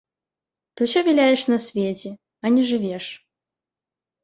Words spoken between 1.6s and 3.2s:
свеце, а не жывеш.